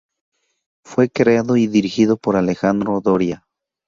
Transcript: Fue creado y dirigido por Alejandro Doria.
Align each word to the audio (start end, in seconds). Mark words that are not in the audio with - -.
Fue 0.83 1.11
creado 1.11 1.57
y 1.57 1.67
dirigido 1.67 2.17
por 2.17 2.35
Alejandro 2.35 3.01
Doria. 3.01 3.45